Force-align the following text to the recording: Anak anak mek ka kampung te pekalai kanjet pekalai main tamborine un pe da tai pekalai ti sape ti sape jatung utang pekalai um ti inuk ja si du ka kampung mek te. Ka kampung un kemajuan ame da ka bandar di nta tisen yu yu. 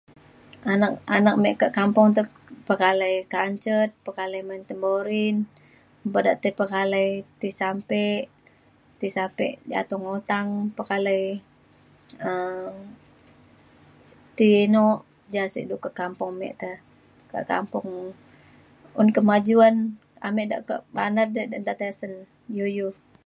Anak 0.73 0.91
anak 1.17 1.35
mek 1.41 1.55
ka 1.61 1.67
kampung 1.79 2.07
te 2.15 2.21
pekalai 2.67 3.15
kanjet 3.33 3.89
pekalai 4.05 4.41
main 4.47 4.63
tamborine 4.69 5.39
un 6.03 6.09
pe 6.13 6.19
da 6.25 6.33
tai 6.41 6.53
pekalai 6.59 7.07
ti 7.41 7.47
sape 7.59 8.03
ti 8.99 9.07
sape 9.17 9.47
jatung 9.71 10.05
utang 10.17 10.47
pekalai 10.77 11.23
um 12.29 12.73
ti 14.35 14.45
inuk 14.65 14.99
ja 15.33 15.43
si 15.53 15.61
du 15.69 15.75
ka 15.85 15.89
kampung 15.99 16.33
mek 16.41 16.53
te. 16.61 16.71
Ka 17.31 17.39
kampung 17.51 17.89
un 18.99 19.07
kemajuan 19.15 19.75
ame 20.27 20.43
da 20.51 20.57
ka 20.69 20.75
bandar 20.95 21.27
di 21.33 21.41
nta 21.63 21.73
tisen 21.79 22.13
yu 22.57 22.67
yu. 22.77 22.89